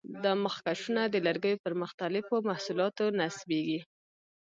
[0.23, 3.79] دا مخکشونه د لرګیو پر مختلفو محصولاتو نصبېږي.